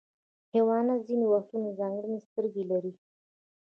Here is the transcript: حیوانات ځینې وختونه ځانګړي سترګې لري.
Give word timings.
حیوانات 0.53 1.01
ځینې 1.07 1.25
وختونه 1.33 1.69
ځانګړي 1.79 2.17
سترګې 2.27 2.63
لري. 2.71 2.93